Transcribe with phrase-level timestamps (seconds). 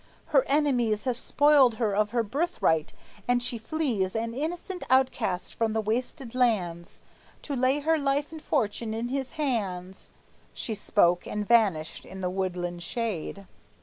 [0.33, 2.91] Her enemies Have spoiled her of her birthright,
[3.27, 7.01] and she flees An innocent outcast from her wasted lands,
[7.43, 10.09] To lay her life and fortune in his hands."
[10.55, 13.45] She spoke, and vanished in the woodland shade.